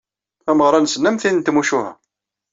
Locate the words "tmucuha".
1.45-1.91